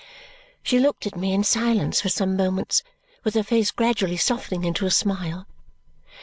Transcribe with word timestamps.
She 0.63 0.79
looked 0.79 1.05
at 1.05 1.15
me 1.15 1.31
in 1.31 1.43
silence 1.43 2.01
for 2.01 2.09
some 2.09 2.35
moments, 2.35 2.81
with 3.23 3.35
her 3.35 3.43
face 3.43 3.69
gradually 3.69 4.17
softening 4.17 4.63
into 4.63 4.87
a 4.87 4.89
smile. 4.89 5.45